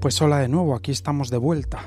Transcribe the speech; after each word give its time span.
Pues 0.00 0.22
hola 0.22 0.38
de 0.38 0.48
nuevo, 0.48 0.76
aquí 0.76 0.92
estamos 0.92 1.28
de 1.28 1.38
vuelta. 1.38 1.80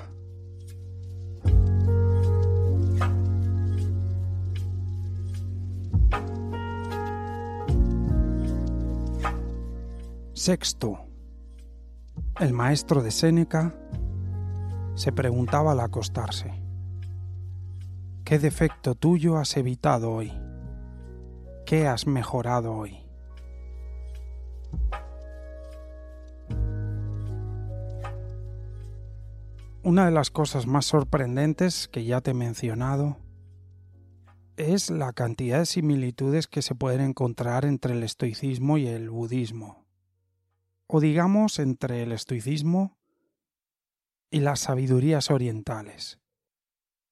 Sexto. 10.34 10.99
El 12.37 12.51
maestro 12.51 13.01
de 13.01 13.11
Séneca 13.11 13.73
se 14.95 15.13
preguntaba 15.13 15.71
al 15.71 15.79
acostarse. 15.79 16.51
¿Qué 18.25 18.39
defecto 18.39 18.93
tuyo 18.95 19.37
has 19.37 19.55
evitado 19.55 20.12
hoy? 20.12 20.34
¿Qué 21.65 21.87
has 21.87 22.07
mejorado 22.07 22.73
hoy? 22.73 23.01
Una 29.84 30.05
de 30.05 30.12
las 30.12 30.29
cosas 30.29 30.68
más 30.68 30.85
sorprendentes 30.85 31.87
que 31.87 32.05
ya 32.05 32.21
te 32.21 32.32
he 32.32 32.34
mencionado 32.35 33.18
es 34.55 34.91
la 34.91 35.12
cantidad 35.12 35.57
de 35.57 35.65
similitudes 35.65 36.46
que 36.46 36.62
se 36.62 36.76
pueden 36.76 37.01
encontrar 37.01 37.65
entre 37.65 37.93
el 37.93 38.04
estoicismo 38.04 38.77
y 38.77 38.85
el 38.85 39.09
budismo, 39.09 39.87
o 40.85 40.99
digamos 40.99 41.57
entre 41.57 42.04
el 42.04 42.12
estoicismo 42.12 42.99
y 44.29 44.41
las 44.41 44.59
sabidurías 44.59 45.32
orientales. 45.32 46.20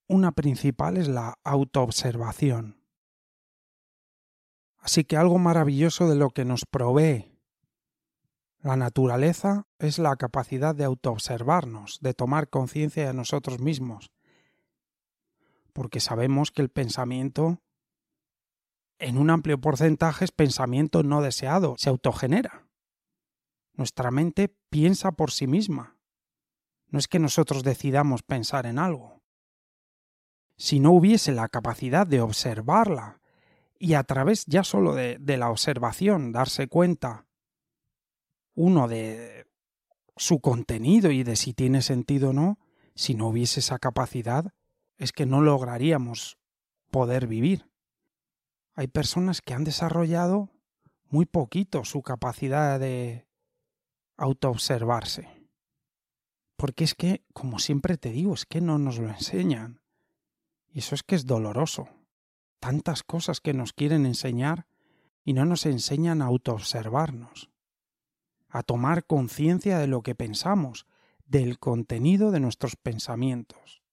Una 0.07 0.31
principal 0.31 0.97
es 0.97 1.07
la 1.07 1.39
autoobservación. 1.43 2.83
Así 4.77 5.05
que 5.05 5.17
algo 5.17 5.39
maravilloso 5.39 6.07
de 6.07 6.15
lo 6.15 6.29
que 6.29 6.45
nos 6.45 6.65
provee 6.69 7.38
la 8.61 8.75
naturaleza 8.75 9.67
es 9.79 9.99
la 9.99 10.15
capacidad 10.17 10.75
de 10.75 10.83
autoobservarnos, 10.83 11.99
de 12.01 12.13
tomar 12.13 12.49
conciencia 12.49 13.07
de 13.07 13.13
nosotros 13.13 13.59
mismos, 13.59 14.11
porque 15.71 16.01
sabemos 16.01 16.51
que 16.51 16.61
el 16.61 16.69
pensamiento, 16.69 17.61
en 18.97 19.17
un 19.17 19.29
amplio 19.29 19.61
porcentaje, 19.61 20.25
es 20.25 20.31
pensamiento 20.31 21.03
no 21.03 21.21
deseado, 21.21 21.75
se 21.77 21.89
autogenera. 21.89 22.67
Nuestra 23.73 24.11
mente 24.11 24.53
piensa 24.69 25.13
por 25.13 25.31
sí 25.31 25.47
misma. 25.47 25.95
No 26.87 26.99
es 26.99 27.07
que 27.07 27.19
nosotros 27.19 27.63
decidamos 27.63 28.23
pensar 28.23 28.65
en 28.65 28.77
algo. 28.77 29.21
Si 30.57 30.81
no 30.81 30.91
hubiese 30.91 31.31
la 31.31 31.47
capacidad 31.47 32.05
de 32.05 32.19
observarla 32.19 33.21
y 33.77 33.93
a 33.93 34.03
través 34.03 34.45
ya 34.47 34.65
solo 34.65 34.95
de, 34.95 35.17
de 35.17 35.37
la 35.37 35.49
observación 35.49 36.33
darse 36.33 36.67
cuenta 36.67 37.28
uno 38.59 38.89
de 38.89 39.47
su 40.17 40.41
contenido 40.41 41.11
y 41.11 41.23
de 41.23 41.37
si 41.37 41.53
tiene 41.53 41.81
sentido 41.81 42.31
o 42.31 42.33
no, 42.33 42.59
si 42.93 43.15
no 43.15 43.29
hubiese 43.29 43.61
esa 43.61 43.79
capacidad, 43.79 44.53
es 44.97 45.13
que 45.13 45.25
no 45.25 45.39
lograríamos 45.39 46.37
poder 46.91 47.25
vivir. 47.25 47.69
Hay 48.75 48.87
personas 48.87 49.41
que 49.41 49.53
han 49.53 49.63
desarrollado 49.63 50.49
muy 51.07 51.25
poquito 51.25 51.85
su 51.85 52.01
capacidad 52.01 52.81
de 52.81 53.25
autoobservarse. 54.17 55.29
Porque 56.57 56.83
es 56.83 56.95
que, 56.95 57.23
como 57.31 57.59
siempre 57.59 57.95
te 57.95 58.09
digo, 58.09 58.33
es 58.33 58.45
que 58.45 58.59
no 58.59 58.77
nos 58.77 58.99
lo 58.99 59.07
enseñan. 59.07 59.79
Y 60.67 60.79
eso 60.79 60.95
es 60.95 61.03
que 61.03 61.15
es 61.15 61.25
doloroso. 61.25 61.87
Tantas 62.59 63.03
cosas 63.03 63.39
que 63.39 63.53
nos 63.53 63.71
quieren 63.71 64.05
enseñar 64.05 64.67
y 65.23 65.31
no 65.31 65.45
nos 65.45 65.65
enseñan 65.65 66.21
a 66.21 66.25
autoobservarnos 66.25 67.49
a 68.49 68.63
tomar 68.63 69.05
conciencia 69.05 69.77
de 69.79 69.87
lo 69.87 70.01
que 70.01 70.15
pensamos, 70.15 70.85
del 71.25 71.59
contenido 71.59 72.31
de 72.31 72.39
nuestros 72.39 72.75
pensamientos. 72.75 73.83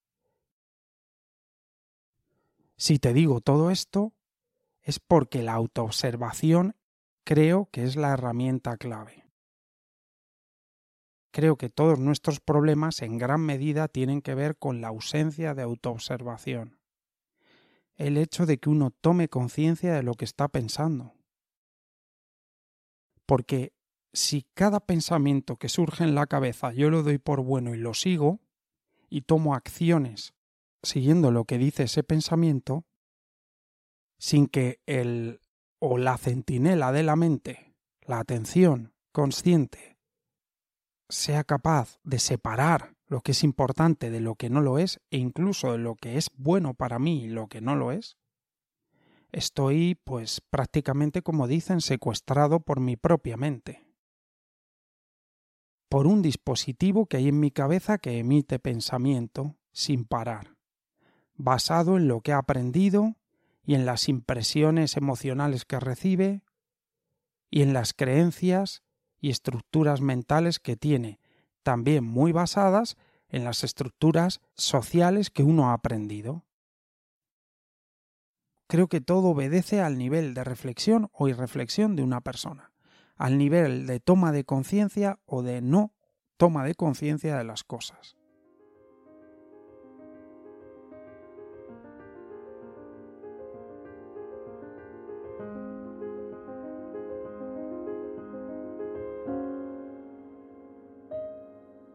Si 2.77 2.99
te 2.99 3.13
digo 3.13 3.41
todo 3.41 3.71
esto, 3.71 4.13
es 4.83 5.01
porque 5.01 5.43
la 5.43 5.55
autoobservación 5.55 6.77
creo 7.25 7.69
que 7.71 7.85
es 7.85 7.97
la 7.97 8.13
herramienta 8.13 8.77
clave. 8.77 9.27
Creo 11.33 11.57
que 11.57 11.69
todos 11.69 11.99
nuestros 11.99 12.41
problemas 12.41 13.03
en 13.03 13.19
gran 13.19 13.41
medida 13.41 13.89
tienen 13.89 14.23
que 14.23 14.35
ver 14.35 14.57
con 14.57 14.81
la 14.81 14.89
ausencia 14.89 15.55
de 15.55 15.63
autoobservación. 15.63 16.79
El 17.97 18.17
hecho 18.17 18.47
de 18.47 18.59
que 18.59 18.71
uno 18.71 18.91
tome 18.91 19.29
conciencia 19.29 19.95
de 19.95 20.03
lo 20.03 20.15
que 20.15 20.25
está 20.25 20.49
pensando. 20.49 21.13
Porque 23.27 23.73
si 24.17 24.47
cada 24.55 24.81
pensamiento 24.81 25.57
que 25.57 25.69
surge 25.69 26.03
en 26.03 26.15
la 26.15 26.27
cabeza 26.27 26.73
yo 26.73 26.89
lo 26.89 27.03
doy 27.03 27.19
por 27.19 27.43
bueno 27.43 27.75
y 27.75 27.79
lo 27.79 27.93
sigo, 27.93 28.41
y 29.11 29.23
tomo 29.23 29.55
acciones 29.55 30.33
siguiendo 30.83 31.31
lo 31.31 31.45
que 31.45 31.59
dice 31.59 31.83
ese 31.83 32.03
pensamiento, 32.03 32.87
sin 34.19 34.47
que 34.47 34.81
el 34.87 35.41
o 35.79 35.99
la 35.99 36.17
centinela 36.17 36.93
de 36.93 37.03
la 37.03 37.15
mente, 37.15 37.75
la 38.07 38.19
atención 38.19 38.95
consciente, 39.13 39.99
sea 41.11 41.45
capaz 41.45 41.99
de 42.03 42.19
separar 42.19 42.97
lo 43.09 43.21
que 43.21 43.33
es 43.33 43.45
importante 43.45 44.11
de 44.11 44.21
lo 44.21 44.35
que 44.35 44.49
no 44.49 44.63
lo 44.63 44.79
es 44.79 44.99
e 45.11 45.19
incluso 45.19 45.73
de 45.73 45.79
lo 45.79 45.95
que 45.95 46.17
es 46.17 46.31
bueno 46.35 46.73
para 46.73 46.99
mí 46.99 47.25
y 47.25 47.29
lo 47.29 47.49
que 47.49 47.61
no 47.61 47.77
lo 47.77 47.93
es, 47.93 48.17
estoy, 49.31 50.01
pues 50.05 50.41
prácticamente 50.41 51.21
como 51.21 51.47
dicen, 51.47 51.83
secuestrado 51.83 52.61
por 52.61 52.81
mi 52.81 52.97
propia 52.97 53.37
mente 53.37 53.86
por 55.97 56.07
un 56.07 56.21
dispositivo 56.21 57.07
que 57.07 57.17
hay 57.17 57.29
en 57.29 57.41
mi 57.41 57.51
cabeza 57.51 57.97
que 57.97 58.19
emite 58.19 58.59
pensamiento 58.59 59.57
sin 59.73 60.05
parar, 60.05 60.55
basado 61.37 61.97
en 61.97 62.07
lo 62.07 62.21
que 62.21 62.35
ha 62.35 62.37
aprendido 62.37 63.17
y 63.65 63.77
en 63.77 63.87
las 63.87 64.11
impresiones 64.11 64.99
emocionales 64.99 65.65
que 65.65 65.81
recibe 65.81 66.43
y 67.49 67.63
en 67.63 67.73
las 67.73 67.95
creencias 67.95 68.83
y 69.23 69.31
estructuras 69.31 70.03
mentales 70.03 70.59
que 70.59 70.77
tiene, 70.77 71.19
también 71.63 72.05
muy 72.05 72.31
basadas 72.31 72.99
en 73.31 73.45
las 73.45 73.65
estructuras 73.65 74.43
sociales 74.53 75.31
que 75.31 75.45
uno 75.45 75.71
ha 75.71 75.73
aprendido. 75.73 76.45
Creo 78.67 78.89
que 78.89 79.01
todo 79.01 79.29
obedece 79.29 79.81
al 79.81 79.97
nivel 79.97 80.35
de 80.35 80.45
reflexión 80.45 81.09
o 81.15 81.29
irreflexión 81.29 81.97
de 81.97 82.03
una 82.03 82.21
persona 82.21 82.71
al 83.17 83.39
nivel 83.39 83.87
de 83.87 84.01
toma 84.01 84.33
de 84.33 84.45
conciencia 84.45 85.19
o 85.25 85.43
de 85.43 85.63
no 85.63 85.95
toma 86.37 86.65
de 86.65 86.75
conciencia 86.75 87.37
de 87.37 87.45
las 87.45 87.65
cosas. 87.65 88.17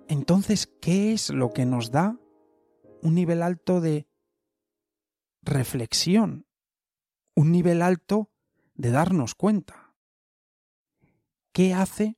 Entonces, 0.08 0.68
¿qué 0.82 1.14
es 1.14 1.30
lo 1.30 1.52
que 1.52 1.66
nos 1.66 1.92
da 1.92 2.18
un 3.02 3.16
nivel 3.16 3.42
alto 3.42 3.82
de 3.82 4.08
reflexión? 5.42 6.46
Un 7.36 7.52
nivel 7.52 7.82
alto 7.82 8.30
de 8.76 8.92
darnos 8.92 9.36
cuenta. 9.36 9.91
¿Qué 11.52 11.74
hace 11.74 12.18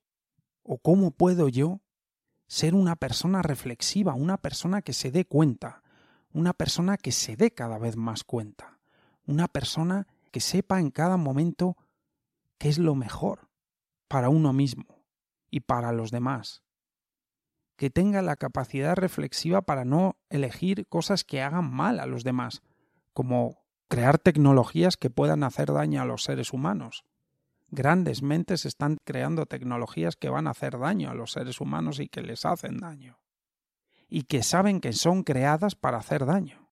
o 0.64 0.78
cómo 0.78 1.12
puedo 1.12 1.50
yo 1.50 1.82
ser 2.48 2.76
una 2.76 2.96
persona 2.96 3.42
reflexiva, 3.42 4.14
una 4.14 4.38
persona 4.38 4.82
que 4.82 4.94
se 4.94 5.12
dé 5.12 5.26
cuenta, 5.26 5.82
una 6.32 6.54
persona 6.54 6.98
que 6.98 7.12
se 7.12 7.36
dé 7.36 7.52
cada 7.52 7.78
vez 7.78 7.96
más 7.96 8.24
cuenta, 8.24 8.80
una 9.26 9.48
persona 9.48 10.08
que 10.32 10.40
sepa 10.40 10.80
en 10.80 10.92
cada 10.92 11.18
momento 11.18 11.78
qué 12.58 12.70
es 12.70 12.78
lo 12.78 12.96
mejor 12.96 13.50
para 14.08 14.30
uno 14.30 14.54
mismo 14.54 15.04
y 15.50 15.62
para 15.62 15.92
los 15.92 16.12
demás? 16.12 16.64
que 17.76 17.90
tenga 17.90 18.22
la 18.22 18.36
capacidad 18.36 18.96
reflexiva 18.96 19.62
para 19.62 19.86
no 19.86 20.18
elegir 20.30 20.88
cosas 20.88 21.24
que 21.24 21.42
hagan 21.42 21.70
mal 21.72 22.00
a 22.00 22.06
los 22.06 22.24
demás, 22.24 22.62
como 23.14 23.64
crear 23.88 24.20
tecnologías 24.20 24.98
que 24.98 25.10
puedan 25.10 25.44
hacer 25.44 25.74
daño 25.74 26.02
a 26.02 26.06
los 26.06 26.24
seres 26.24 26.54
humanos. 26.54 27.04
Grandes 27.76 28.22
mentes 28.22 28.68
están 28.68 28.98
creando 29.04 29.48
tecnologías 29.48 30.16
que 30.16 30.30
van 30.30 30.46
a 30.46 30.52
hacer 30.52 30.78
daño 30.78 31.10
a 31.10 31.16
los 31.16 31.32
seres 31.32 31.60
humanos 31.60 32.00
y 32.00 32.08
que 32.08 32.22
les 32.22 32.46
hacen 32.46 32.78
daño. 32.78 33.20
Y 34.08 34.26
que 34.26 34.44
saben 34.44 34.80
que 34.80 34.94
son 34.94 35.24
creadas 35.24 35.74
para 35.74 35.98
hacer 35.98 36.28
daño. 36.28 36.70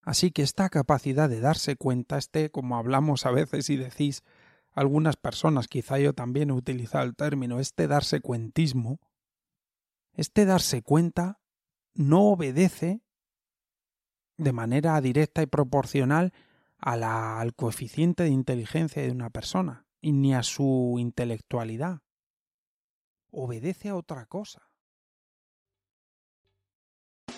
Así 0.00 0.30
que 0.30 0.40
esta 0.40 0.70
capacidad 0.70 1.28
de 1.28 1.40
darse 1.40 1.76
cuenta, 1.76 2.16
este, 2.16 2.50
como 2.50 2.78
hablamos 2.78 3.26
a 3.26 3.30
veces 3.30 3.68
y 3.68 3.76
decís, 3.76 4.22
algunas 4.70 5.16
personas, 5.16 5.68
quizá 5.68 5.98
yo 5.98 6.14
también 6.14 6.48
he 6.48 6.54
utilizado 6.54 7.04
el 7.04 7.14
término, 7.14 7.60
este 7.60 7.86
darse 7.86 8.22
cuentismo, 8.22 9.00
este 10.14 10.46
darse 10.46 10.80
cuenta 10.80 11.42
no 11.92 12.22
obedece 12.22 13.02
de 14.38 14.52
manera 14.54 14.98
directa 15.02 15.42
y 15.42 15.46
proporcional 15.46 16.32
a 16.82 16.96
la, 16.96 17.40
al 17.40 17.54
coeficiente 17.54 18.24
de 18.24 18.30
inteligencia 18.30 19.02
de 19.02 19.10
una 19.10 19.30
persona, 19.30 19.86
y 20.00 20.12
ni 20.12 20.34
a 20.34 20.42
su 20.42 20.96
intelectualidad. 20.98 22.00
Obedece 23.30 23.88
a 23.88 23.94
otra 23.94 24.26
cosa. 24.26 24.68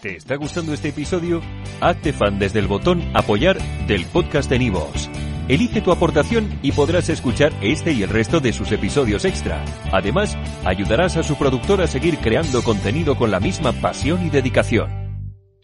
¿Te 0.00 0.16
está 0.16 0.36
gustando 0.36 0.72
este 0.72 0.88
episodio? 0.88 1.40
Hazte 1.80 2.12
fan 2.12 2.38
desde 2.38 2.58
el 2.58 2.66
botón 2.66 3.02
Apoyar 3.14 3.58
del 3.86 4.04
podcast 4.06 4.50
de 4.50 4.58
Nivos. 4.58 5.08
Elige 5.46 5.82
tu 5.82 5.92
aportación 5.92 6.58
y 6.62 6.72
podrás 6.72 7.10
escuchar 7.10 7.52
este 7.60 7.92
y 7.92 8.02
el 8.02 8.08
resto 8.08 8.40
de 8.40 8.54
sus 8.54 8.72
episodios 8.72 9.26
extra. 9.26 9.62
Además, 9.92 10.36
ayudarás 10.64 11.18
a 11.18 11.22
su 11.22 11.36
productor 11.36 11.82
a 11.82 11.86
seguir 11.86 12.18
creando 12.18 12.62
contenido 12.62 13.16
con 13.16 13.30
la 13.30 13.40
misma 13.40 13.72
pasión 13.72 14.26
y 14.26 14.30
dedicación. 14.30 15.03